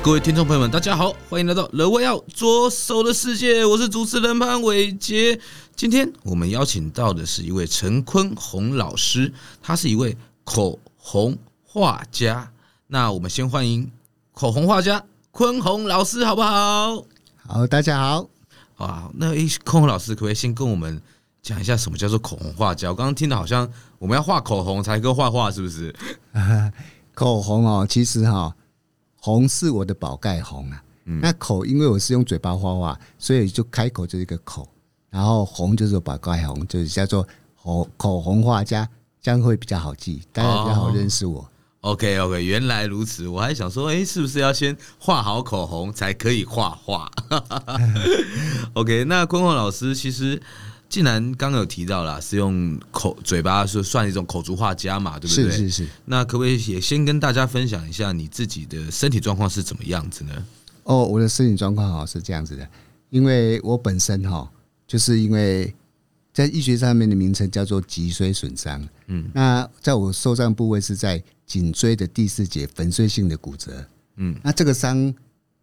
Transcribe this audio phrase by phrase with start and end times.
[0.00, 3.66] 各位听众朋友们，大家好，欢迎来到人外要左手的世界。
[3.66, 5.38] 我是主持人潘伟杰。
[5.76, 9.30] 今天我们邀请到的是一位陈坤宏老师，
[9.60, 12.50] 他是一位口红画家。
[12.86, 13.90] 那我们先欢迎
[14.32, 17.04] 口红画家坤宏老师，好不好？
[17.46, 18.26] 好，大家好。
[18.76, 21.02] 啊，那诶，坤宏老师可不可以先跟我们
[21.42, 22.88] 讲一下什么叫做口红画家？
[22.88, 25.94] 我刚刚听的好像我们要画口红才可以画画，是不是？
[27.14, 28.54] 口红哦，其实哈。
[29.28, 34.66] 红是我的宝盖红啊，那口因为我是用嘴巴画画，所以就开口就是一个口，
[35.10, 37.28] 然后红就是宝盖红，就是叫做
[37.62, 38.88] 口口红画家，
[39.20, 41.40] 这样会比较好记，大家比较好认识我。
[41.80, 47.10] 哦、OK OK，原来如此，我还想说，哎、欸，是不是要先画好口红才可以画画？
[48.72, 50.40] OK，那坤宏老师其实。
[50.88, 55.50] 既然刚刚有提到了，是用口嘴巴是算一种口足画家嘛，对不对？
[55.50, 55.88] 是是是。
[56.06, 60.46] 那可不可以也先跟大家分享一下你自己的身体状况是怎么样子呢？
[60.84, 62.66] 哦，我的身体状况哈是这样子的，
[63.10, 64.50] 因为我本身哈
[64.86, 65.74] 就是因为
[66.32, 73.84] 在医学上面的名称叫做脊髓损伤，嗯，那在我受伤部位是在颈椎的第四节粉碎性的骨折，
[74.16, 75.14] 嗯，那这个伤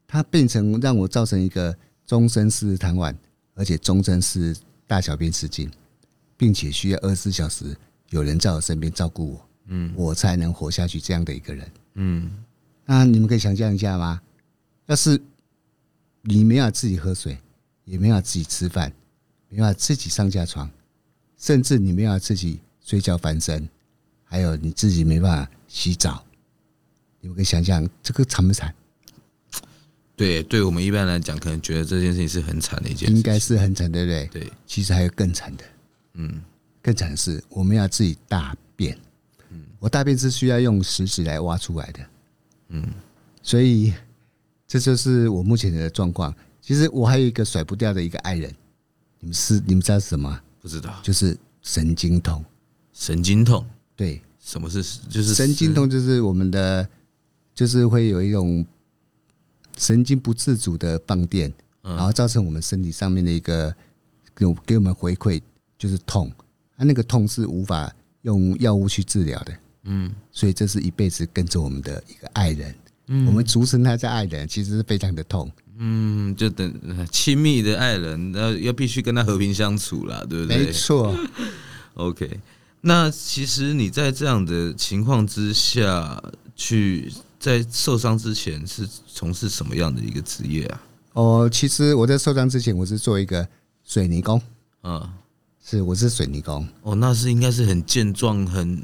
[0.05, 3.15] 它变成让我造成一个终身四肢瘫痪，
[3.55, 4.55] 而且终身是。
[4.87, 5.69] 大小便失禁，
[6.37, 7.75] 并且需要二十四小时
[8.09, 10.99] 有人在我身边照顾我，嗯，我才能活下去。
[10.99, 12.31] 这样的一个人，嗯，
[12.85, 14.21] 那你们可以想象一下吗？
[14.85, 15.19] 要是
[16.21, 17.37] 你没法自己喝水，
[17.83, 18.93] 也没法自己吃饭，
[19.49, 20.69] 没法自己上下床，
[21.37, 23.67] 甚至你没法自己睡觉翻身，
[24.23, 26.23] 还有你自己没办法洗澡，
[27.19, 28.73] 你们可以想象这个惨不惨？
[30.15, 34.25] 对，对我们一般来讲，可能觉得这件事情是很惨的一件事，应该是很惨，对不对？
[34.31, 35.63] 对，其实还有更惨的，
[36.13, 36.41] 嗯，
[36.81, 38.97] 更惨的是我们要自己大便，
[39.49, 41.99] 嗯，我大便是需要用食指来挖出来的，
[42.69, 42.87] 嗯，
[43.43, 43.93] 所以
[44.65, 46.33] 这就是我目前的状况。
[46.61, 48.49] 其实我还有一个甩不掉的一个爱人，
[49.19, 50.41] 你们是你们知道是什么？
[50.61, 52.43] 不知道，就是神经痛。
[52.93, 53.65] 神经痛，
[53.97, 55.89] 对，什么是就是神经痛？
[55.89, 56.87] 就是我们的，
[57.53, 58.65] 就是会有一种。
[59.77, 63.73] 神经不自主的放电，然后造成我们身体上面的一个
[64.35, 65.41] 给给我们回馈，
[65.77, 66.31] 就是痛。
[66.77, 67.93] 啊，那个痛是无法
[68.23, 69.57] 用药物去治疗的。
[69.83, 72.75] 嗯，所以这是一辈子跟着我们的一个爱人。
[73.07, 75.51] 嗯，我们俗称他叫爱人，其实是非常的痛。
[75.77, 80.65] 嗯，就等亲密的爱人，那要必须跟他和平相处啦，对不对？
[80.65, 81.15] 没错。
[81.95, 82.39] OK，
[82.81, 86.23] 那其实你在这样的情况之下
[86.55, 87.11] 去。
[87.45, 90.83] 在受伤之前是从事什么样的一个职业啊？
[91.13, 93.47] 哦，其实我在受伤之前，我是做一个
[93.83, 94.41] 水泥工。
[94.81, 95.07] 嗯，
[95.63, 96.67] 是，我是水泥工。
[96.81, 98.81] 哦，那是应该是很健壮，很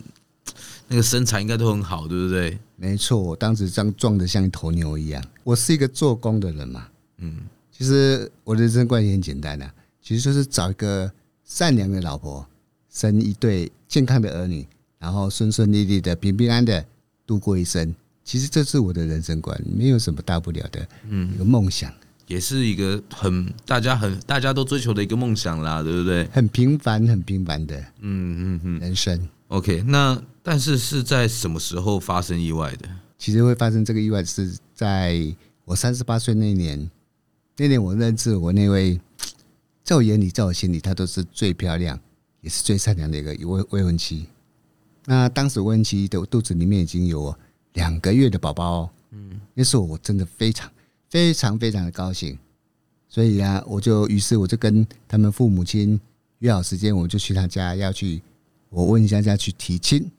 [0.87, 2.59] 那个身材应该都很好，对不对？
[2.75, 5.23] 没错，我当时这样壮的像一头牛一样。
[5.43, 6.87] 我是一个做工的人嘛。
[7.17, 7.37] 嗯，
[7.75, 9.67] 其实我的人生观也很简单的，
[10.03, 11.11] 其实就是找一个
[11.43, 12.45] 善良的老婆，
[12.91, 14.67] 生一对健康的儿女，
[14.99, 16.85] 然后顺顺利利的、平平安安的
[17.25, 17.95] 度过一生。
[18.31, 20.87] 其实这是我的人生观，没有什么大不了的。
[21.09, 21.93] 嗯，一个梦想，
[22.27, 26.25] 也是一个很大家很大家都追求的一个梦想啦，对不对？
[26.31, 27.77] 很平凡，很平凡的。
[27.99, 29.27] 嗯嗯嗯，人生。
[29.49, 32.87] OK，那但是是在什么时候发生意外的？
[33.17, 35.21] 其实会发生这个意外是在
[35.65, 36.89] 我三十八岁那年。
[37.57, 38.97] 那年我认识我那位，
[39.83, 41.99] 在我眼里，在我心里，她都是最漂亮，
[42.39, 44.25] 也是最善良的一个未未婚妻。
[45.03, 47.37] 那当时未婚妻的肚子里面已经有。
[47.73, 50.69] 两个月的宝宝，嗯，那时候我真的非常
[51.09, 52.37] 非常非常的高兴，
[53.07, 55.99] 所以啊，我就于是我就跟他们父母亲
[56.39, 58.21] 约好时间，我就去他家要去
[58.69, 60.09] 我问一下家去提亲，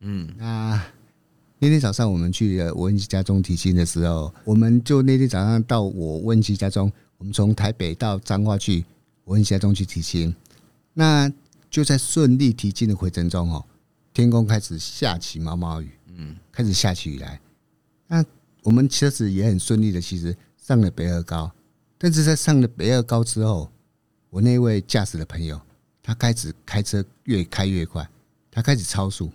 [0.00, 0.82] 嗯，那
[1.58, 8.84] 那天早上我们去了我问家中提亲的时候，我们就那天早上到我问家中，我们从台北到彰化去
[9.24, 10.34] 我问家中去提亲，
[10.94, 11.32] 那
[11.70, 13.64] 就在顺利提亲的回程中哦，
[14.12, 15.90] 天空开始下起毛毛雨。
[16.16, 17.40] 嗯，开始下起雨来，
[18.06, 18.24] 那
[18.62, 21.50] 我们车子也很顺利的，其实上了北二高，
[21.98, 23.70] 但是在上了北二高之后，
[24.30, 25.60] 我那位驾驶的朋友，
[26.02, 28.08] 他开始开车越开越快，
[28.50, 29.30] 他开始超速，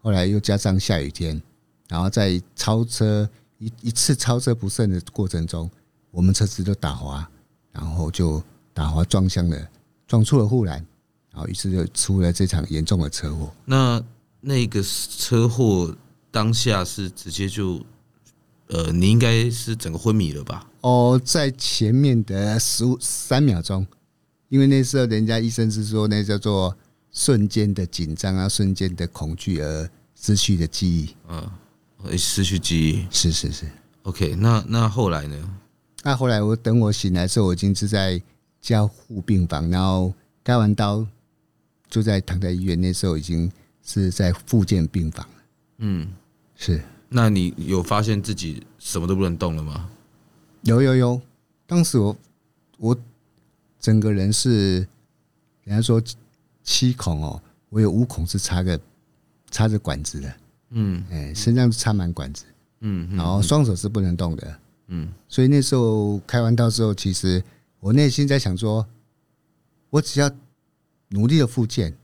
[0.00, 1.40] 后来又加上下雨天，
[1.88, 3.28] 然后在超车
[3.58, 5.70] 一一次超车不慎的过程中，
[6.10, 7.28] 我们车子都打滑，
[7.72, 8.42] 然后就
[8.72, 9.70] 打滑撞向了，
[10.06, 10.84] 撞出了护栏，
[11.30, 13.52] 然后于是就出了这场严重的车祸。
[13.64, 14.02] 那
[14.44, 15.96] 那个车祸
[16.30, 17.80] 当下是直接就，
[18.68, 20.68] 呃，你应该是整个昏迷了吧？
[20.82, 23.86] 哦，在前面的十五三秒钟，
[24.50, 26.76] 因为那时候人家医生是说那叫做
[27.10, 31.16] 瞬间的紧张啊，瞬间的恐惧而失去的记忆。
[31.28, 33.66] 嗯，失去记忆，是是是。
[34.02, 35.58] OK，那那后来呢？
[36.02, 38.20] 那后来我等我醒来的时候，我已经是在
[38.60, 40.12] 加护病房，然后
[40.42, 41.06] 开完刀
[41.88, 42.78] 就在躺在医院。
[42.78, 43.50] 那时候已经
[43.84, 45.24] 是在复健病房。
[45.78, 46.08] 嗯，
[46.56, 46.82] 是。
[47.08, 49.88] 那你有发现自己什么都不能动了吗？
[50.62, 51.20] 有有有，
[51.66, 52.16] 当时我
[52.78, 52.98] 我
[53.78, 54.78] 整个人是，
[55.62, 56.02] 人家说
[56.64, 58.80] 七孔哦，我有五孔是插个
[59.50, 60.34] 插着管子的。
[60.70, 62.44] 嗯，哎，身上插满管子。
[62.80, 64.58] 嗯，然后双手是不能动的，
[64.88, 67.42] 嗯，所以那时候开完刀之后，其实
[67.80, 68.86] 我内心在想说，
[69.90, 70.30] 我只要
[71.08, 71.96] 努力的复健，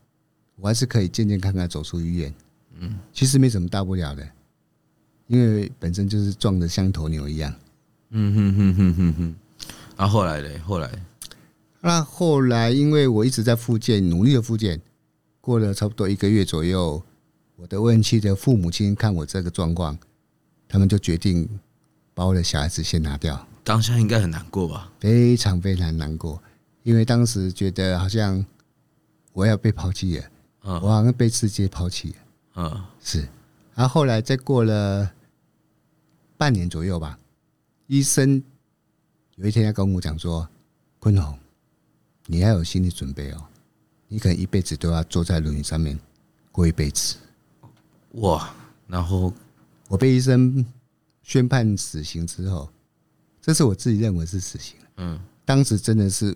[0.61, 2.35] 我还是可以健健康康走出医院，
[2.79, 4.29] 嗯，其实没什么大不了的，
[5.27, 7.55] 因为本身就是壮的像头牛一样，
[8.11, 9.35] 嗯哼哼哼哼哼。
[9.97, 10.91] 然后后来嘞，后来，
[11.81, 14.81] 那后来因为我一直在复健，努力的复健，
[15.41, 17.03] 过了差不多一个月左右，
[17.57, 19.99] 我的未婚妻的父母亲看我这个状况。
[20.73, 21.49] 他们就决定
[22.15, 23.45] 把我的小孩子先拿掉。
[23.65, 24.93] 当下应该很难过吧？
[25.01, 26.41] 非常非常难过，
[26.85, 28.47] 因为当时觉得好像
[29.33, 30.25] 我要被抛弃了，
[30.63, 32.17] 我好像被世界抛弃了。
[32.57, 33.29] 嗯，是。
[33.75, 35.11] 然后后来再过了
[36.37, 37.19] 半年左右吧，
[37.87, 38.43] 医生
[39.37, 40.49] 有一天要跟我讲说
[41.01, 41.39] ：“坤宏，
[42.27, 43.45] 你要有心理准备哦，
[44.09, 45.99] 你可能一辈子都要坐在轮椅上面
[46.53, 47.17] 过一辈子。”
[48.21, 48.55] 哇！
[48.87, 49.33] 然后。
[49.89, 50.65] 我被医生
[51.25, 52.71] 宣判死刑之后，
[53.43, 54.77] 这是我自己认为是死刑。
[54.99, 56.33] 嗯，当时真的是，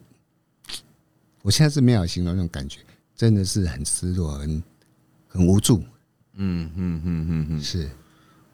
[1.40, 2.80] 我现在是没有形容那种感觉，
[3.16, 4.62] 真的是很失落，很
[5.28, 5.82] 很无助。
[6.34, 7.90] 嗯嗯嗯嗯嗯，是。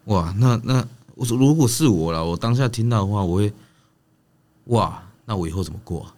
[0.05, 3.53] 哇，那那我说，如果是我了，我当下听到的话，我会，
[4.67, 6.13] 哇，那我以后怎么过？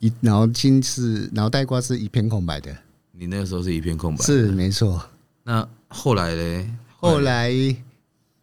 [0.00, 2.76] 一脑筋是脑袋瓜是一片空白的。
[3.12, 5.02] 你那个时候是一片空白，是没错。
[5.42, 6.78] 那后来呢？
[6.96, 7.52] 后来。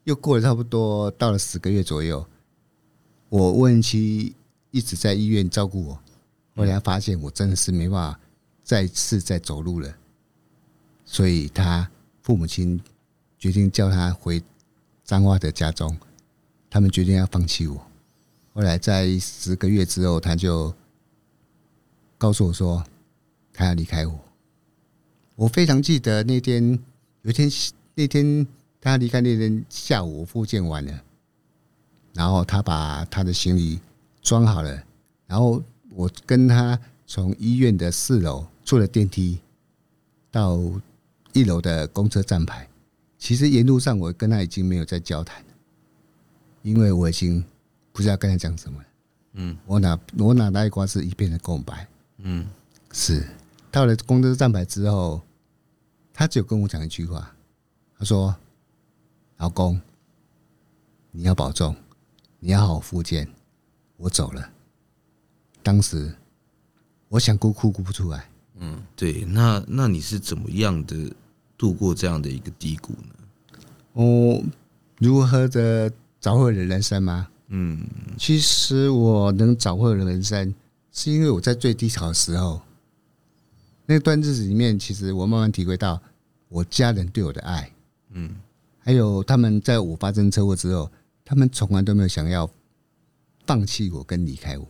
[0.05, 2.23] 又过了差不多到了十个月左右，
[3.27, 4.35] 我未婚妻
[4.69, 5.99] 一直在医院照顾我，
[6.55, 8.19] 后来发现我真的是没办法
[8.65, 9.95] 再次在走路了，
[11.05, 11.89] 所以他
[12.21, 12.81] 父母亲
[13.39, 14.43] 决定叫他回
[15.05, 15.97] 彰化的家中，
[16.69, 17.87] 他们决定要放弃我。
[18.53, 20.75] 后来在十个月之后，他就
[22.17, 22.83] 告诉我说
[23.53, 24.19] 他要离开我。
[25.35, 26.77] 我非常记得那天，
[27.21, 27.49] 有一天
[27.93, 28.45] 那天。
[28.81, 31.03] 他离开那天下午，我复健完了，
[32.13, 33.79] 然后他把他的行李
[34.21, 34.83] 装好了，
[35.25, 35.59] 然后
[35.89, 39.39] 我跟他从医院的四楼坐了电梯
[40.29, 40.59] 到
[41.31, 42.67] 一楼的公车站牌。
[43.17, 45.41] 其实沿路上我跟他已经没有在交谈，
[46.63, 47.41] 因为我已经
[47.93, 48.87] 不知道跟他讲什么了。
[49.33, 51.87] 嗯，我脑我脑袋瓜是一片的空白。
[52.17, 52.45] 嗯，
[52.91, 53.25] 是
[53.71, 55.21] 到了公车站牌之后，
[56.11, 57.33] 他只有跟我讲一句话，
[57.97, 58.35] 他说。
[59.37, 59.81] 老公，
[61.11, 61.75] 你要保重，
[62.39, 63.27] 你要好好复健。
[63.97, 64.49] 我走了。
[65.61, 66.15] 当时
[67.09, 68.29] 我想哭，哭哭不出来。
[68.59, 69.25] 嗯，对。
[69.25, 71.11] 那那你是怎么样的
[71.57, 73.59] 度过这样的一个低谷呢？
[73.93, 74.43] 我，
[74.97, 77.27] 如何的找回了人生吗？
[77.47, 77.85] 嗯，
[78.17, 80.53] 其实我能找回了人生，
[80.91, 82.61] 是因为我在最低潮的时候，
[83.85, 86.01] 那段日子里面，其实我慢慢体会到
[86.49, 87.71] 我家人对我的爱。
[88.11, 88.35] 嗯。
[88.79, 90.91] 还有他们在我发生车祸之后，
[91.23, 92.47] 他们从来都没有想要
[93.43, 94.67] 放弃我跟离开我，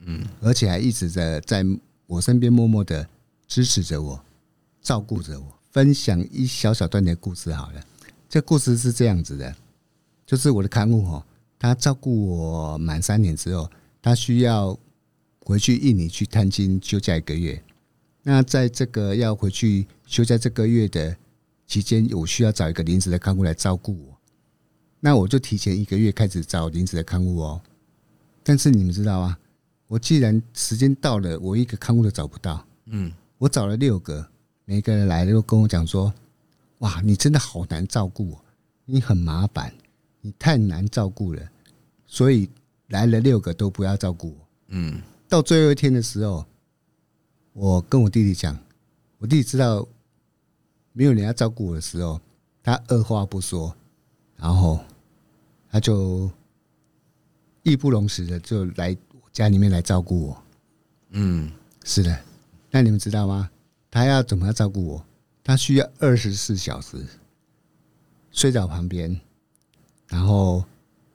[0.00, 1.64] 嗯，而且还一直在在
[2.08, 3.08] 我身边默默的
[3.52, 4.24] 支持着我，
[4.80, 5.46] 照顾着我。
[5.72, 7.84] 分享一小小段的故事好了，
[8.26, 9.54] 这故事是这样子的，
[10.24, 11.22] 就是我的看护哦，
[11.58, 14.78] 他照顾我满三年之后，他需要
[15.40, 17.62] 回去印尼去探亲休假一个月。
[18.22, 21.14] 那在这个要回去休假这个月的。
[21.66, 24.18] 期间我需要找一个临时的看护来照顾我，
[25.00, 27.62] 那我就提前一个月开始找临时的看护哦。
[28.42, 29.38] 但是你们知道啊，
[29.86, 32.62] 我既然时间到了，我一个看护都找不到。
[32.86, 33.10] 嗯，
[33.42, 34.24] 我找了六个，
[34.64, 36.14] 每个人来了都跟我讲说
[36.78, 38.44] ：“哇，你真的好难照顾我，
[38.84, 39.74] 你很麻烦，
[40.20, 41.42] 你太难照顾了。”
[42.06, 42.48] 所以
[42.86, 44.46] 来了六个都不要照顾我。
[44.68, 46.46] 嗯，到最后一天的时候，
[47.52, 48.56] 我跟我弟弟讲，
[49.18, 49.84] 我弟弟知道。
[50.94, 52.20] 没有人要照顾我的时候，
[52.62, 53.74] 他二话不说，
[54.36, 54.78] 然后
[55.68, 56.30] 他就
[57.62, 60.42] 义不容辞的就来我家里面来照顾我。
[61.10, 61.50] 嗯，
[61.82, 62.16] 是的。
[62.72, 63.50] 那你们知道吗？
[63.90, 65.06] 他要怎么样照顾我？
[65.44, 67.06] 他需要二十四小时
[68.30, 69.20] 睡在我旁边，
[70.08, 70.64] 然后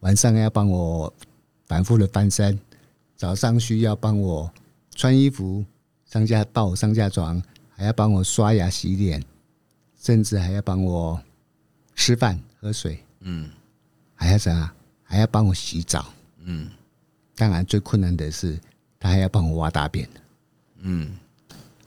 [0.02, 1.12] 晚上要帮我
[1.66, 2.60] 反复的翻身，
[3.16, 4.52] 早上需要帮我
[4.94, 5.66] 穿衣服、
[6.06, 9.24] 上下抱我上下床，还要帮我刷牙洗脸，
[10.00, 11.20] 甚至还要帮我
[11.96, 13.04] 吃饭喝水。
[13.22, 13.50] 嗯，
[14.14, 14.72] 还要啥？
[15.04, 16.14] 还要帮我洗澡。
[16.42, 16.70] 嗯，
[17.34, 18.60] 当然最困难的是，
[19.00, 20.08] 他还要帮我挖大便。
[20.82, 21.18] 嗯。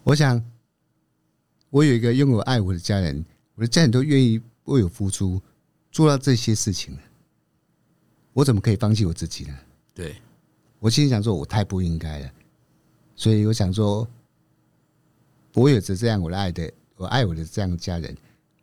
[0.02, 0.42] 我想，
[1.68, 3.22] 我有一个拥有爱我的家人，
[3.54, 5.40] 我的家人都愿意为我付出，
[5.92, 6.96] 做到这些事情，
[8.32, 9.56] 我怎么可以放弃我自己呢？
[9.94, 10.16] 对，
[10.78, 12.32] 我心里想说，我太不应该了。
[13.14, 14.08] 所以我想说，
[15.52, 18.16] 我有着这样我的爱的，我爱我的这样的家人，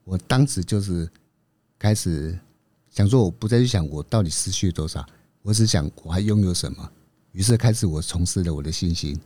[0.04, 1.08] 我当时就是
[1.78, 2.38] 开始
[2.90, 5.06] 想说，我不再去想我到底失去了多少，
[5.44, 6.92] 我只想我还拥有什么。
[7.32, 9.18] 于是开始我重拾了我的信心，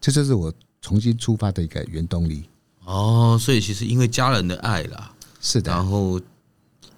[0.00, 0.52] 这就是我。
[0.80, 2.44] 重新出发的一个原动力
[2.84, 5.70] 哦，所以其实因为家人的爱啦，是的。
[5.70, 6.20] 然后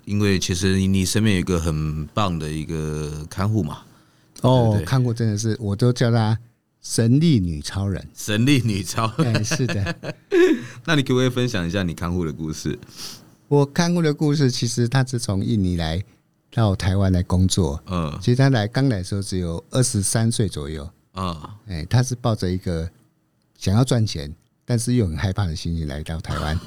[0.05, 3.83] 因为其实你身边有一个很棒的一个看护嘛，
[4.41, 6.39] 哦，看护真的是我都叫她
[6.81, 10.15] 神力女超人，神力女超人，哎，是的。
[10.87, 12.79] 那你可不可以分享一下你看护的故事？
[13.49, 16.03] 我看护的故事，其实他是从印尼来
[16.53, 22.89] 到台湾来工作，嗯，其实他来刚来的时候只有二十三岁左右，啊，哎，他是抱着一个。
[23.63, 26.59] 想要赚钱，但是又很害怕的心情来到台湾。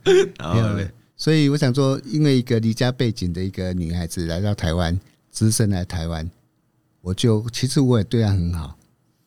[0.06, 4.98] 没有， 所以我想说，因为一个离家背景的一个女孩子来到台湾，
[5.30, 6.30] 只身来台湾，
[7.02, 8.78] 我就其实我也对她很好。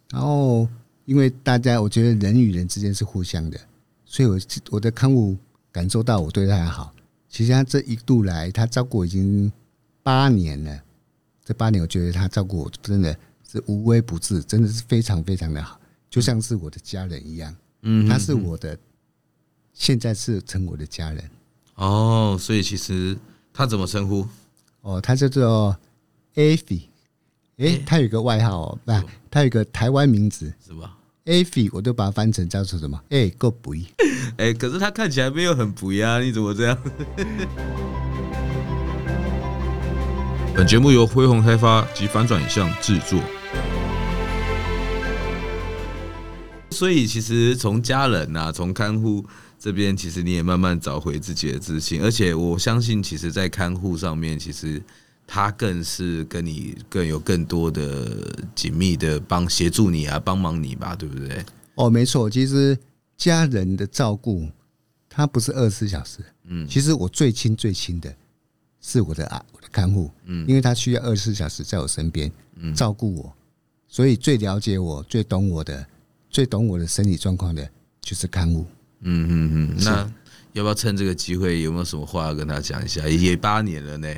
[0.10, 0.68] 然后，
[1.06, 3.60] 因为大家我觉得人与人之间是互相的，
[4.03, 4.39] 所以我
[4.72, 5.38] 我的看护
[5.72, 6.92] 感受到我对她好。
[7.30, 9.51] 其实她这一度来，她照顾我已经
[10.01, 10.82] 八年了。
[11.46, 13.15] 这八年，我觉得她照顾我真的
[13.48, 15.80] 是无微不至，真的是非常非常的好。
[16.13, 18.77] 就像是我的家人一样，嗯，他是我的，
[19.74, 21.27] 现在是成我的家人。
[21.74, 23.17] 哦，所以其实
[23.51, 24.27] 他怎么称呼？
[24.82, 25.75] 哦，他叫做
[26.36, 26.82] Afi，
[27.58, 28.91] 哎，他有个外号哦，不，
[29.32, 33.01] 他有个台湾名字是吧？Afi，我都把它翻成叫做什么？
[33.10, 33.74] 哎，够补。
[34.38, 36.77] 哎，可是他看起来没有很补呀，你怎么这样？
[40.55, 43.20] 本节目由辉洪开发及反转影像制作。
[46.74, 49.24] 所以，其实从家人呐、啊，从看护
[49.60, 52.01] 这边，其实你也慢慢找回自己的自信。
[52.01, 54.82] 而且，我相信，其实，在看护上面，其实
[55.25, 61.46] 他更是跟你更有更多的紧密的帮协助你啊，帮忙你吧，对不对？
[61.75, 62.30] 哦，没错。
[62.30, 62.77] 其实
[63.15, 64.50] 家人的照顾，
[65.08, 66.20] 他不是二十四小时。
[66.46, 68.13] 嗯，其实我最亲最亲的
[68.82, 70.12] 是我的啊，我的看护。
[70.25, 73.34] 嗯，因为他需要二十四小时在我身边，嗯，照顾我，
[73.88, 75.88] 所以最了解我、最懂我的。
[76.34, 77.70] 最懂我的身体状况的，
[78.02, 78.66] 就是看护。
[79.02, 80.12] 嗯嗯嗯，那
[80.54, 83.08] 要不要趁这个机会，有没有什么话要跟他讲一下？
[83.08, 84.12] 也八年了呢。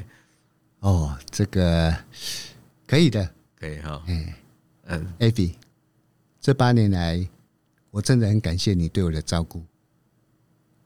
[0.79, 1.93] 哦，这个
[2.87, 3.29] 可以的，
[3.59, 4.01] 可以哈。
[4.07, 4.33] 嗯
[4.85, 5.55] 嗯，Avi，
[6.39, 7.27] 这八年来，
[7.91, 9.61] 我真的很感谢你对我的照顾。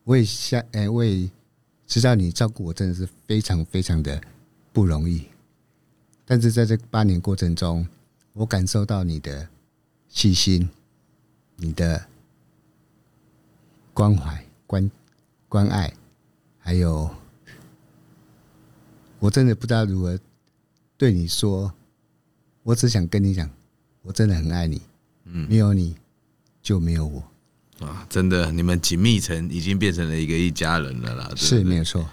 [0.05, 1.29] 我也想，哎，我也
[1.85, 4.19] 知道你照顾我真的是非常非常的
[4.73, 5.25] 不容易。
[6.25, 7.87] 但是在这八年过程中，
[8.33, 9.47] 我感受到你的
[10.07, 10.67] 细心。
[11.59, 12.05] 你的
[13.93, 14.89] 关怀、关
[15.47, 15.93] 关爱，
[16.57, 17.09] 还有，
[19.19, 20.17] 我真的不知道如何
[20.97, 21.73] 对你说。
[22.63, 23.49] 我只想跟你讲，
[24.03, 24.81] 我真的很爱你。
[25.25, 25.95] 嗯，没有你
[26.61, 27.23] 就没有我。
[27.85, 31.25] 啊，真的，你们紧密成已经变成了一个一家人了啦。
[31.29, 32.07] 对对是，没有错。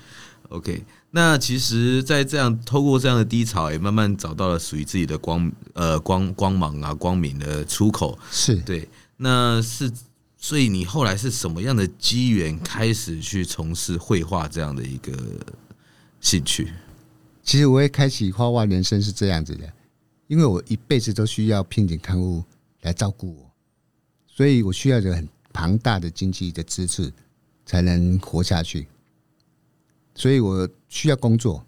[0.49, 8.19] OK，那其实，在这样透过这样的低潮，也慢慢找到了属于自己的光，呃，光光芒啊，光明的出口。
[8.31, 8.89] 是对。
[9.17, 9.91] 那是，
[10.37, 15.13] 所以你后来是什么样的机缘开始去从事绘画这样的一个
[16.21, 16.73] 兴趣？
[17.43, 19.73] 其实我会开启画画人生是这样子的，
[20.27, 22.45] 因为我一辈子都需要聘请看护
[22.83, 23.51] 来照顾我，
[24.27, 27.13] 所以我需要一个很庞大的经济的支持
[27.65, 28.87] 才能活下去，
[30.15, 31.65] 所以我需要工作。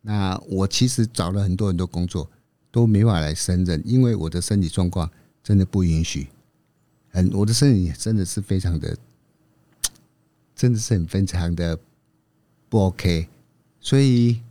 [0.00, 2.28] 那我其实找了很多很多工作
[2.70, 5.08] 都没法来胜任，因为我的身体状况
[5.44, 6.28] 真的不允许。
[7.10, 8.96] 很，我的身体真的是非常的，
[10.54, 11.78] 真的是很非常的
[12.68, 13.28] 不 OK。
[13.80, 14.42] 所以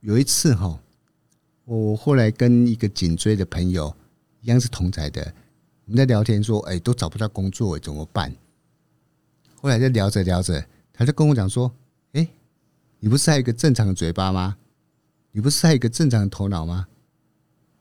[0.00, 0.80] 有一次哈，
[1.64, 3.94] 我后来跟一个颈椎的朋友
[4.40, 5.34] 一样是同台的，
[5.84, 8.34] 我们在聊天说，哎，都找不到工作，怎么办？
[9.60, 11.74] 后来在聊着聊着，他就跟我讲说，
[12.12, 12.28] 哎，
[13.00, 14.56] 你不是还有一个正常的嘴巴吗？
[15.32, 16.86] 你不是还有一个正常的头脑吗？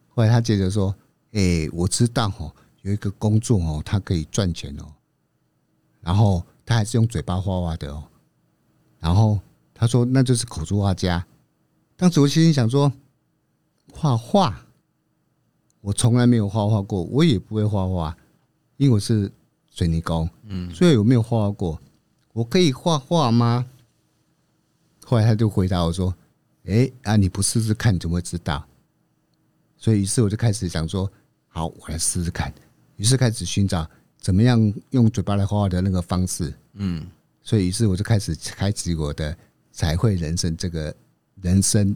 [0.10, 0.96] 后来他接着说，
[1.34, 2.56] 哎，我知道哦。
[2.86, 4.86] 有一个工作哦，他可以赚钱哦，
[6.02, 8.04] 然后他还是用嘴巴画画的哦，
[9.00, 9.40] 然后
[9.74, 11.26] 他说那就是口述画家。
[11.96, 12.94] 当时我心里想说，
[13.92, 14.68] 画画，
[15.82, 18.16] 我从来没有画画过，我也不会画画，
[18.78, 19.32] 因为我是
[19.72, 21.82] 水泥工，嗯，所以我没有画画过。
[22.34, 23.66] 我可以画画吗？
[25.04, 26.14] 后来他就回答我说
[26.70, 28.64] ：“哎啊，你不试试看，怎么会知道？”
[29.76, 31.12] 所以于是我就开始想说
[31.50, 32.54] ：“好，我来试试看。”
[32.98, 33.88] 于是开始寻找
[34.20, 36.54] 怎么样用嘴巴来画画的那个方式。
[36.74, 37.06] 嗯，
[37.42, 39.36] 所以于是我就开始开启我的
[39.72, 40.96] 彩绘人生这个
[41.42, 41.96] 人生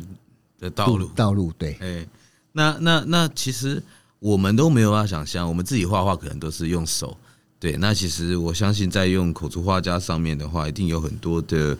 [0.58, 1.08] 的道路。
[1.16, 2.08] 道路对，哎，
[2.52, 3.82] 那那那其实
[4.20, 7.18] 我们都没有办法想象，我们自己画画可能都是用手。
[7.60, 11.78] 对，那其实我相信在用口述画家上面的话，一定有很多的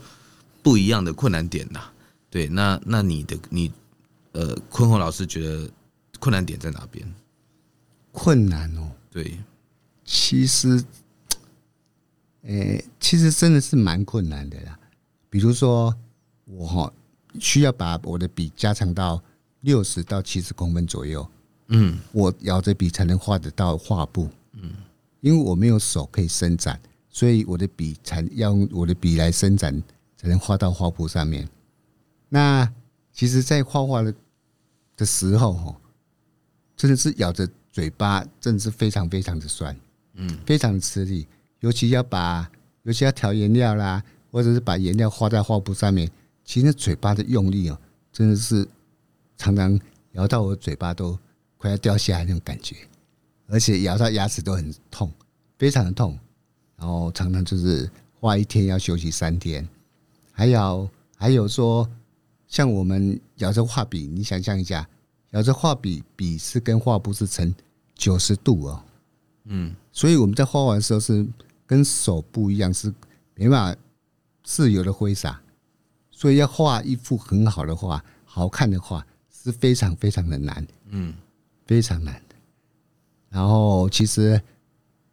[0.62, 1.82] 不一样的困难点呐。
[2.30, 3.72] 对，那那你的你
[4.34, 5.70] 呃，坤宏老师觉得
[6.20, 7.10] 困难点在哪边？
[8.12, 9.40] 困难哦，对，
[10.04, 10.84] 其实，
[12.44, 14.80] 诶，其实真的是蛮困难的啦。
[15.30, 15.96] 比如说，
[16.46, 16.94] 我哈
[17.40, 19.22] 需要把我的笔加长到
[19.62, 21.30] 六十到七十公分左右，
[21.68, 24.72] 嗯，我咬着笔才能画得到画布，嗯。
[25.22, 29.84] 因为我没有手可以伸展，所以我的笔才要用我的笔来伸展，
[30.16, 31.46] 才能画到画布上面。
[32.30, 32.72] 那
[33.12, 34.16] 其实，在画画的
[34.96, 35.76] 的时候，哈，
[36.78, 37.46] 真的是咬着
[37.80, 39.74] 嘴巴，真的是非常非常的酸，
[40.16, 41.26] 嗯，非常的吃力。
[41.62, 42.46] 尤其要把，
[42.84, 46.12] 尤其要调颜料啦，或者是把颜料画在画布上面，
[46.44, 47.80] 其实嘴巴的用力哦，
[48.12, 48.68] 真的是
[49.38, 49.80] 常常
[50.12, 51.18] 咬到我的嘴巴都
[51.58, 52.76] 快要掉下来那种感觉。
[53.48, 55.10] 而且咬到牙齿都很痛，
[55.58, 56.20] 非常的痛，
[56.76, 59.66] 然后常常就是画一天要休息三天，
[60.34, 61.90] 还有还有说，
[62.46, 64.86] 像我们咬着画笔，你想象一下，
[65.32, 67.56] 咬着画笔，笔是跟画布是成
[68.00, 68.84] 九十度哦，
[69.44, 71.28] 嗯，所以我们在画完的时候是
[71.68, 72.94] 跟手不一样，是
[73.36, 73.82] 没办法
[74.42, 75.42] 自由的挥洒，
[76.10, 81.14] 所以要画一幅很好的画，好看的画是非常非常的难，嗯，
[81.68, 82.22] 非常难。
[83.28, 84.42] 然后其实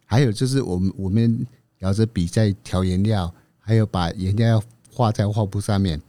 [0.05, 1.45] 还有就是，我们我们
[1.81, 6.01] 摇着笔在调颜料，还有把颜料要画在画布上面，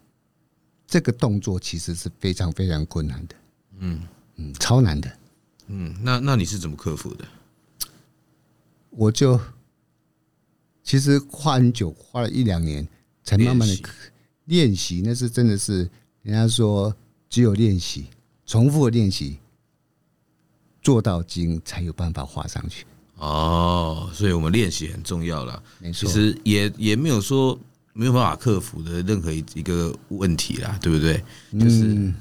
[0.86, 3.36] 这个动作其实是非常非常困难的，
[3.80, 4.08] 嗯。
[4.40, 5.12] 嗯，超难的，
[5.67, 5.95] 嗯。
[6.01, 7.25] 那那你是怎么克服的？
[8.89, 9.39] 我就
[10.84, 12.88] 其实画很久，画了一两年，
[13.23, 13.89] 才慢慢的
[14.45, 15.01] 练习。
[15.06, 15.89] 那是真的是
[16.21, 16.95] 人家说，
[17.30, 18.08] 只有练习，
[18.45, 19.38] 重复的练习。
[20.80, 22.86] 做到精才有办法画上去
[23.17, 25.62] 哦，所以我们练习很重要了。
[25.80, 27.60] 没错，其实也也没有说
[27.91, 31.21] 没有办法克服的任何一一个问题啦，对不对？
[31.60, 32.13] 就是一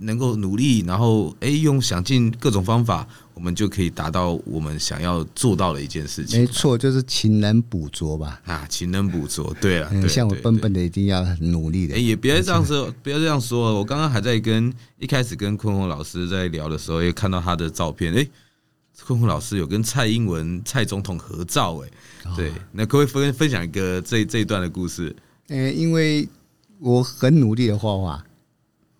[0.00, 6.40] 能够努力，然后哎，用想尽各种方法，我们就可以达到我们想要做到的一件事情。
[6.40, 8.40] 没错，就是勤能补拙吧。
[8.44, 11.94] 啊，勤能补拙，对啊，对，像我笨笨的，一定要很努力的。
[11.94, 13.74] 哎，也别这样说，不要这样说。
[13.76, 18.12] 我刚刚还在跟一开始跟坤宏老师在聊的时候，也看到他的照片。
[18.12, 18.28] 哎，
[19.06, 21.88] 坤宏老师有跟蔡英文蔡总统合照，哎，
[22.36, 25.14] 对，那可不可以分分享一个这这一段的故事？
[25.48, 26.28] 呃，因为
[26.78, 28.22] 我很努力的画画。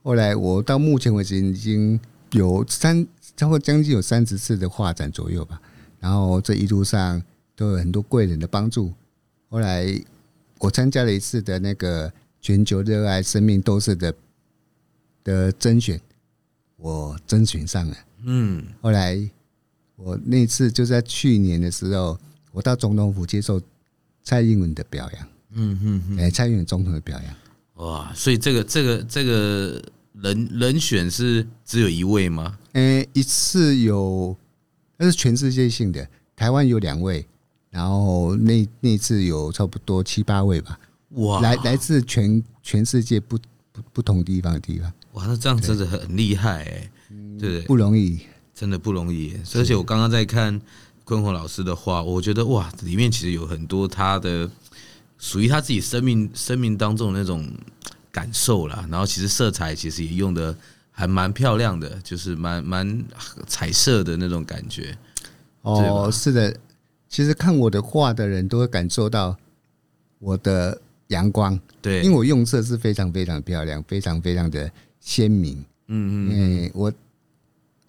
[0.09, 5.61] 后来我到目前为止已经有三，差不多将近有三十次的画展左右吧。
[6.01, 7.23] 然后这一路上
[7.55, 8.90] 都有很多贵人的帮助。
[9.51, 9.87] 后来
[10.61, 14.14] 我参加了一次的那个全球热爱生命斗士的
[15.25, 16.01] 的甄选，
[16.79, 17.97] 我甄选上了。
[18.23, 18.64] 嗯。
[18.81, 19.21] 后来
[19.97, 22.18] 我那次就在去年的时候，
[22.51, 23.61] 我到总统府接受
[24.25, 25.29] 蔡英文的表扬。
[25.51, 26.18] 嗯嗯嗯。
[26.18, 27.87] 哎，蔡英文总统的表扬。
[27.87, 29.85] 哇，所以这个这个这个。
[30.20, 32.59] 人人选是只有一位吗？
[32.72, 34.37] 呃，一次有，
[34.96, 36.07] 那是全世界性的。
[36.35, 37.26] 台湾有两位，
[37.70, 40.78] 然后那那次有差不多七八位吧。
[41.11, 43.38] 哇，来来自全全世界不
[43.72, 44.92] 不不同地方的地方。
[45.12, 46.90] 哇，那这样真的很厉害哎，
[47.38, 48.20] 对，不容易，
[48.54, 49.37] 真的不容易。
[49.54, 50.61] 而且我刚刚在看
[51.04, 54.50] 坤宏老师的话，我觉得哇，里面其实有很多他的
[55.16, 57.48] 属于他自己生命生命当中的那种。
[58.18, 60.52] 感受了，然后其实色彩其实也用的
[60.90, 63.04] 还蛮漂亮的，就是蛮蛮
[63.46, 64.98] 彩色的那种感觉。
[65.62, 66.52] 哦，是的，
[67.09, 69.37] 其实看我的画的人都会感受到
[70.18, 75.64] 我的阳光，对，因为我用色是非常非常漂亮，非常非常的鲜明。
[75.87, 76.92] 嗯嗯，嗯，我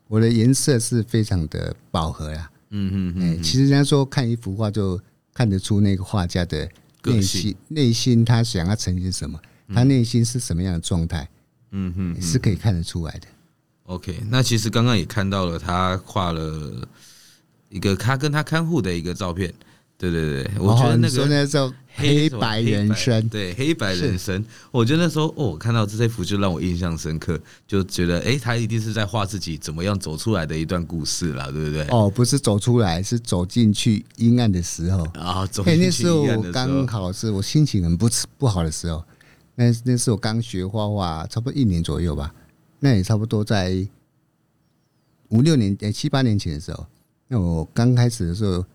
[0.08, 2.52] 我的颜色是非常的饱和呀。
[2.70, 5.02] 嗯嗯嗯，其实人家说看一幅画就
[5.34, 6.70] 看得出那个画家的
[7.04, 9.40] 内心，内心他想要呈现什么。
[9.74, 11.28] 他内心是什么样的状态？
[11.72, 13.28] 嗯哼，是可以看得出来的。
[13.84, 16.88] OK，那其实刚刚也看到了，他画了
[17.70, 19.54] 一个他跟他看护的一个照片。
[19.98, 31.86] 对对对，我觉得那个那时候黑白人生，对黑白人生，我觉得那时候哦，我看到这幅就让我印象深刻，就觉得哎，他一定是在画自己怎么样走出来的一段故事了，对不对？
[31.90, 36.26] 哦，不是走出来，是走进去阴暗的时候啊，走进去阴暗的时候。
[36.26, 39.04] 那时候刚好是我心情很不不好的时候，
[39.60, 42.34] 那那是我刚学画画，差不多一年左右吧，
[42.80, 43.86] 那也差不多在
[45.28, 46.88] 五六年哎七八年前的时候，
[47.28, 48.66] 那我刚开始的时候。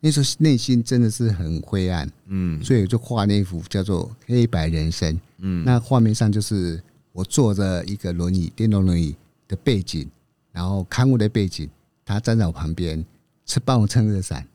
[0.00, 9.16] 那时候内心真的是很灰暗，嗯，所以我就画那幅叫做《黑白人生》，嗯，那画面上就是我坐着一个轮椅，电动轮椅
[9.48, 10.08] 的背景，
[10.52, 11.68] 然后看护的背景，
[12.04, 13.04] 他站在我旁边，
[13.44, 14.46] 是帮我撑着伞。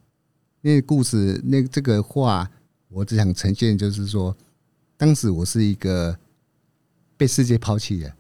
[0.62, 2.50] 那个故事，那这个画，
[2.88, 4.34] 我只想呈现就是说，
[4.98, 6.18] 当时我是一个
[7.18, 8.14] 被世界抛弃的，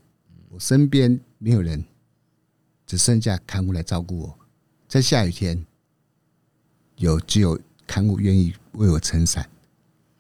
[0.49, 1.83] 我身边没有人，
[2.85, 4.39] 只剩下看护来照顾我，
[4.87, 5.65] 在下雨天。
[6.97, 9.49] 有只有看护愿意为我撑伞，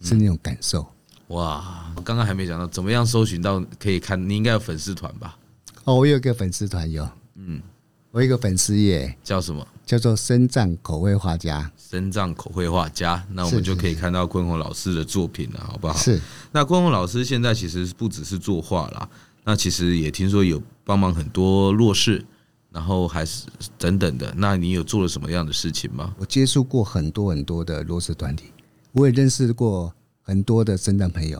[0.01, 0.85] 是那种感受。
[1.27, 5.37] 哇，我刚刚还没讲到怎么样搜寻到可以看，你应该有粉丝团吧？
[5.83, 7.61] 哦，我有个粉丝团有，嗯，
[8.09, 9.65] 我有一个粉丝耶叫什么？
[9.85, 11.71] 叫做深藏口绘画家。
[11.77, 15.93] 深藏口绘画家，那我们就可以看到坤宏老师的作品了，好不好？
[15.93, 16.19] 是。
[16.51, 19.09] 那坤宏老师现在其实不只是作画啦，
[19.43, 22.25] 那其实也听说有帮忙很多弱势。
[22.71, 23.45] 然后还是
[23.77, 26.15] 等等的，那你有做了什么样的事情吗？
[26.17, 28.45] 我接触过很多很多的弱势团体，
[28.93, 29.93] 我也认识过
[30.23, 31.39] 很多的身障朋友。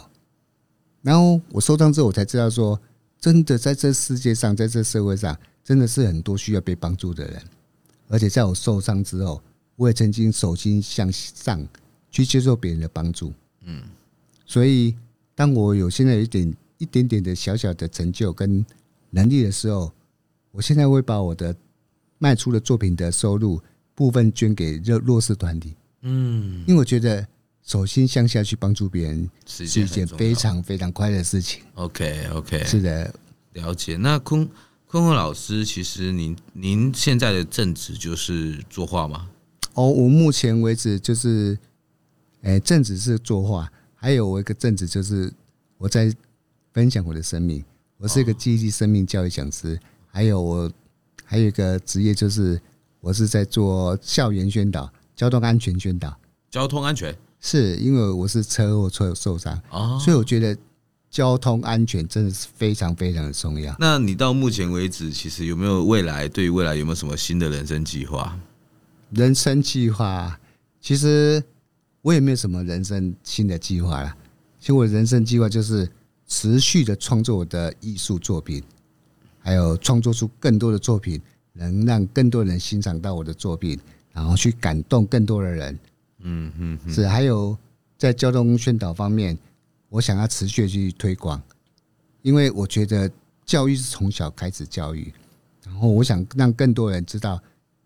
[1.01, 2.79] 然后我受伤之后，我才知道说，
[3.19, 7.41] 真的在这世界上，在这社会上，真的是很多需要被帮助的人。
[8.07, 9.41] 而且在我受伤之后，
[9.75, 11.67] 我也曾经手心向上
[12.09, 13.33] 去接受别人的帮助。
[13.65, 13.81] 嗯，
[14.45, 14.95] 所以
[15.35, 18.65] 当我有现在有一点一点点的小小的成就跟
[19.09, 19.91] 能力的时候。
[20.55, 21.55] 我现在会把我的
[22.19, 23.59] 卖出的作品的收入
[23.95, 27.27] 部分捐给弱弱势团体，嗯，因为我觉得
[27.63, 31.63] 手心向下去帮助别人是一件非常非常快乐的事情。
[31.73, 33.11] OK OK，是的，
[33.53, 33.97] 了解。
[33.97, 34.47] 那坤
[34.93, 39.27] 坤坤老师，其实您您现在的正职就是作画吗？
[39.73, 41.57] 哦，我目前为止就是，
[42.43, 45.33] 哎，正职是作画，还有我一个正职就是
[45.79, 46.15] 我在
[46.73, 47.65] 分享我的生命，
[47.97, 49.79] 我是一个积极生命教育讲师。
[50.05, 50.71] 还有我
[51.25, 52.61] 还有一个职业，就是
[52.99, 56.15] 我是在做校园宣导、交通安全宣导。
[56.51, 59.59] 交通安全是因为我是车祸受受伤，
[59.99, 60.55] 所以我觉得
[61.13, 63.75] 交通安全真的是非常非常的重要。
[63.77, 66.27] 那你到目前为止，其实有没有未来？
[66.27, 68.35] 对于未来有没有什么新的人生计划？
[69.11, 70.39] 人生计划，
[70.81, 71.43] 其实
[72.01, 74.17] 我也没有什么人生新的计划了。
[74.59, 75.87] 其实我的人生计划就是
[76.27, 78.63] 持续的创作我的艺术作品。
[79.45, 81.21] 还有创作出更多的作品，
[81.51, 83.77] 能让更多人欣赏到我的作品，
[84.13, 85.79] 然后去感动更多的人。
[86.21, 87.05] 嗯嗯，是。
[87.05, 87.55] 还有
[87.99, 89.37] 在交通宣导方面，
[89.93, 91.39] 我想要持续去推广，
[92.23, 93.09] 因为我觉得
[93.45, 95.13] 教育是从小开始教育，
[95.63, 97.39] 然后我想让更多人知道，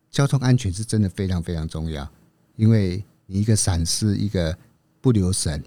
[0.09, 2.09] 交通安全是真的非常非常重要。
[2.55, 4.57] 因为你一个闪失，一个
[5.01, 5.61] 不留神，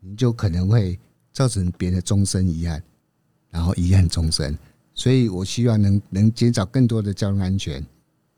[0.00, 0.98] 你就可能会
[1.32, 2.82] 造成别人的终身遗憾，
[3.48, 4.54] 然后遗憾终身。
[4.92, 7.82] 所以我希望能能减少更多的交通安全，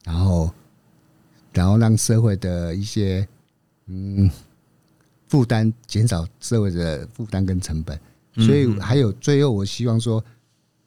[0.05, 0.55] 然后，
[1.53, 3.27] 然后让社会的一些
[3.87, 4.31] 嗯
[5.29, 7.99] 负担减少，社会的负担跟成本。
[8.35, 10.25] 所以还有最后，我希望说，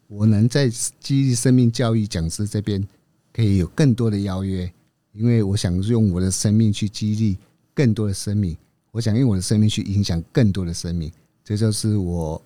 [0.07, 2.85] 我能在激励生命教育讲师这边
[3.33, 4.71] 可以有更多的邀约，
[5.13, 7.37] 因为我想用我的生命去激励
[7.73, 8.55] 更多的生命，
[8.91, 11.11] 我想用我的生命去影响更多的生命，
[11.43, 12.41] 这就是我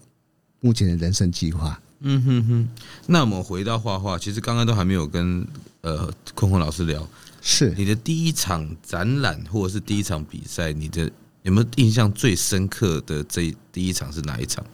[0.59, 1.79] 目前的人生计划。
[1.99, 2.69] 嗯哼哼，
[3.07, 5.47] 那我们回到画画，其实刚刚都还没有跟
[5.81, 7.07] 呃坤宏老师聊，
[7.41, 11.09] 是你的第一场展览或者是第一场比赛，你的
[11.45, 14.65] 有没有印象最深刻的这第一场是哪一场？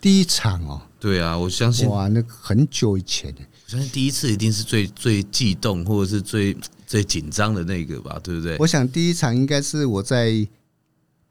[0.00, 3.34] 第一场哦，对啊，我相信哇，那个很久以前，
[3.66, 6.56] 我相信第一次一定是最最激动或者是最
[6.86, 8.56] 最紧张的那个吧，对不对？
[8.58, 10.46] 我想第一场应该是我在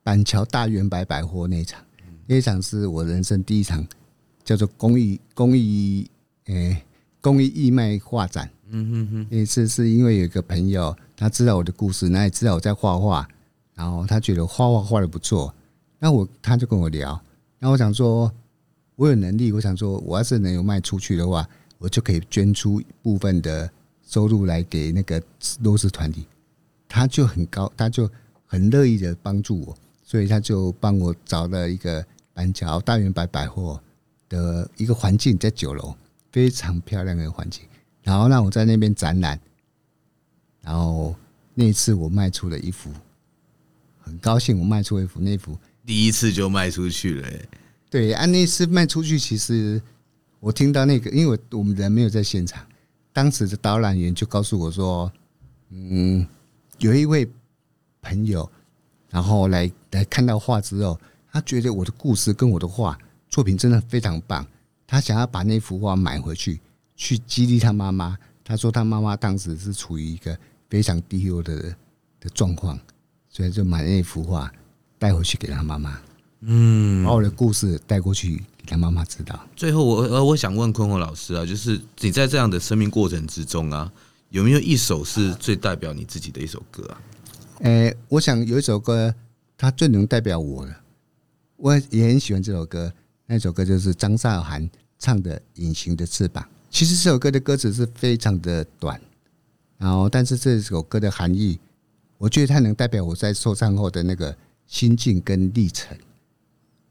[0.03, 1.81] 板桥大圆百百货那场，
[2.25, 3.85] 那一场是我人生第一场。
[4.43, 6.09] 叫做公益公益
[6.45, 6.81] 诶，
[7.19, 8.49] 公益义卖画展。
[8.69, 13.27] 嗯哼哼，那次是因为有一个朋友，他知道我的故事，那也知道我在画画，
[13.77, 15.53] 然后他觉得画画画的不错，
[15.99, 17.17] 那我他就跟我聊，
[17.59, 18.29] 那我想说，
[18.97, 23.71] 我有能力，我想说，我要是能有卖出去的话，我就可以捐出部分的
[24.05, 25.23] 收入来给那个
[25.61, 26.27] 弱势团体，
[26.89, 28.09] 他就很高，他就
[28.45, 33.79] 很乐意的帮助我，所以他就帮我找了一个板桥大远百百货。
[34.29, 35.95] 的一个环境在九楼，
[36.33, 37.63] 非常漂亮的环境。
[38.03, 39.39] 然后让我在那边展览，
[40.59, 41.15] 然后
[41.53, 42.91] 那一次我卖出了一幅，
[44.07, 47.29] 很高兴我卖出一幅那幅，第一次就卖出去了。
[47.89, 49.81] 对，按那次卖出去，其实
[50.39, 52.65] 我听到那个，因为我们人没有在现场，
[53.13, 55.11] 当时的导览员就告诉我说，
[55.69, 56.25] 嗯，
[56.79, 57.29] 有一位
[58.01, 58.49] 朋友，
[59.09, 60.99] 然后来来看到画之后，
[61.31, 62.97] 他觉得我的故事跟我的画
[63.29, 64.45] 作品真的非常棒，
[64.85, 66.59] 他想要把那幅画买回去，
[66.95, 68.17] 去激励他妈妈。
[68.43, 70.37] 他说他妈妈当时是处于一个
[70.69, 71.75] 非常低落的
[72.19, 72.79] 的状况，
[73.37, 74.51] 所以就买那幅画
[74.97, 76.01] 带回去给他妈妈，
[76.41, 79.39] 嗯，把我的故事带过去给他妈妈知道。
[79.55, 83.93] 最后我呃我想问坤宏老师啊，就是你在这样的生命过程之中啊，
[84.29, 87.01] 有没有一首是最代表你自己的一首歌啊？
[87.59, 89.13] 呃，我想有一首歌，
[89.55, 90.75] 它最能代表我了，
[91.57, 92.91] 我也很喜欢这首歌。
[93.27, 96.43] 那首歌就是张韶涵唱的《隐形的翅膀》。
[96.71, 98.99] 其实这首歌的歌词是非常的短，
[99.77, 101.59] 然后但是这首歌的含义，
[102.17, 105.97] 我觉得它能代表我在受伤后的那个心境跟历程。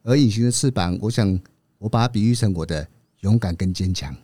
[0.02, 1.38] 而《隐形的翅膀》，我想
[1.78, 2.86] 我把它比喻成我的
[3.20, 4.14] 勇敢跟坚强，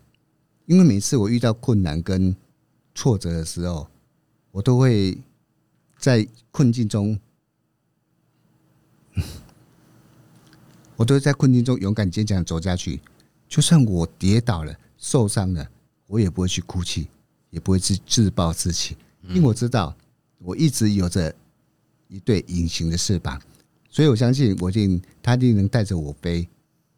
[0.66, 2.36] 因为每次我遇到困难跟
[2.94, 3.88] 挫折的时候，
[4.52, 5.18] 我都会
[5.98, 7.18] 在困境中，
[10.96, 13.00] 我都会在困境中勇敢坚强走下去，
[13.48, 14.78] 就算我跌倒了。
[14.98, 15.68] 受伤了，
[16.06, 17.08] 我也不会去哭泣，
[17.50, 18.96] 也不会去自暴自弃，
[19.30, 19.96] 因为我知道
[20.42, 21.34] 我一直有着
[22.08, 23.40] 一对隐形的翅膀，
[23.88, 26.48] 所以我相信我一定，他一定能带着我飞，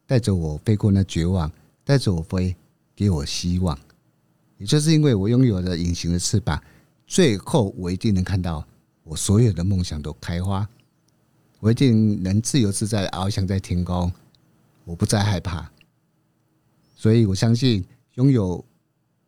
[0.07, 1.51] 带着我飞过那绝望，
[1.85, 2.55] 带着我飞，
[2.97, 3.79] 给我希望。
[4.59, 6.63] 也就是因为我拥有了隐形的翅膀，
[7.07, 8.67] 最后我一定能看到
[9.03, 10.69] 我所有的梦想都开花，
[11.61, 14.13] 我一定能自由自在的翱翔在天空，
[14.85, 15.71] 我不再害怕。
[16.97, 17.85] 所以我相信。
[18.15, 18.65] 拥有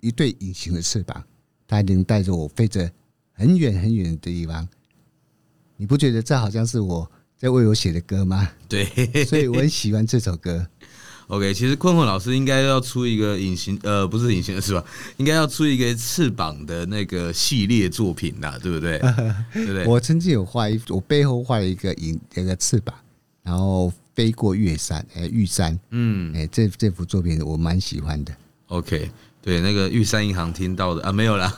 [0.00, 1.24] 一对隐形的翅膀，
[1.66, 2.88] 它一定带着我飞着
[3.36, 4.68] 很远很远的地方。
[5.76, 8.50] 你不觉得这好像是我在为我写的歌吗？
[8.68, 8.84] 对，
[9.24, 10.66] 所以我很喜欢这首歌。
[11.28, 14.84] OK，其实困困老师应该要出一个隐形，呃，不是隐形的翅膀，
[15.16, 18.98] 应该要出一个翅膀的那个系列作品啦，对不对？
[19.52, 19.84] 对不对？
[19.86, 22.94] 我曾经有画一，我背后画了一个影，一个翅膀，
[23.42, 25.76] 然后飞过月山，呃，玉山。
[25.90, 28.32] 嗯，哎，这这幅作品我蛮喜欢的。
[28.68, 29.10] OK，
[29.46, 31.56] 对，那个玉山银行听到的啊，没有啦，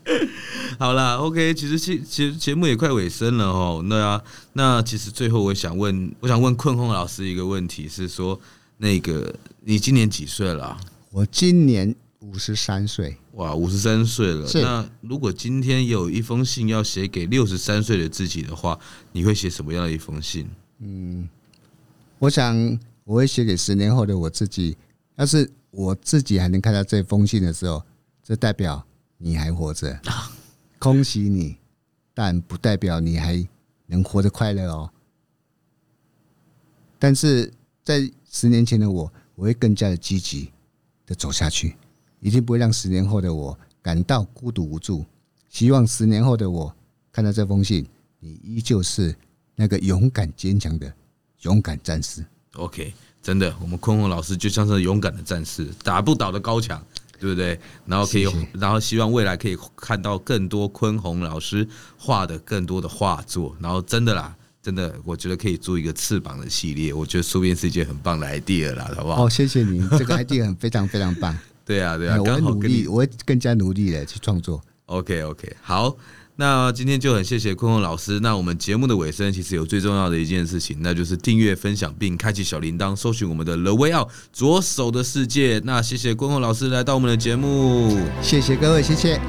[0.80, 3.82] 好啦，OK，其实其其实节目也快尾声了哦。
[3.84, 8.40] 那啊，那其实最后我想问，我想问坤宏老师一个问题，是说
[8.78, 10.80] 那个你今年几岁了啊？
[11.10, 13.14] 我今年五十三岁。
[13.32, 14.48] 哇，五十三岁了。
[14.54, 18.78] 那如果今天有一封信要写给六十三岁的自己的话，
[19.12, 20.48] 你会写什么样的一封信？
[20.80, 21.28] 嗯，
[22.20, 22.56] 我想
[23.04, 24.78] 我会写给十年后的我自己，
[25.16, 25.50] 要是。
[25.70, 27.82] 我自己还能看到这封信的时候，
[28.22, 30.00] 这代表你还活着，
[30.78, 31.56] 恭喜你，
[32.14, 33.46] 但不代表你还
[33.86, 34.90] 能活得快乐哦。
[36.98, 37.52] 但是
[37.84, 40.52] 在十年前的我，我会更加的积极
[41.06, 41.76] 的走下去，
[42.20, 45.04] 一定不会让十年后的我感到孤独无助。
[45.48, 46.74] 希望十年后的我
[47.12, 47.86] 看到这封信，
[48.18, 49.14] 你依旧是
[49.54, 50.92] 那个勇敢坚强的
[51.42, 52.24] 勇敢战士。
[52.58, 52.92] OK。
[53.20, 56.80] 真的，我们坤宏老师就像是勇敢的战士，打不倒的高墙，
[57.18, 57.58] 对不对？
[57.84, 61.68] 然后可以，然后希望未来可以看到更多坤宏老师
[61.98, 63.54] 画的更多的画作。
[63.60, 69.26] 然后真的啦，真的，我觉得可以做一个翅膀的系列，我觉得说不定是一件很棒的 idea 啦，好不好？
[69.26, 71.36] 哦，谢谢你，这个 idea 很非常非常棒。
[71.66, 74.62] 对啊，对啊，我会努力，我会更加努力的去创作。
[74.86, 75.94] OK，OK，okay, okay, 好。
[76.40, 78.20] 那今天就很谢谢坤坤老师。
[78.20, 85.60] 那我们节目的尾声，其实有最重要的一件事情，那就是订阅、分享并开启小铃铛，搜寻我们的 The Way Out 左手的世界。
[85.64, 89.20] 那谢谢坤坤老师来到我们的节目，谢谢各位，谢谢。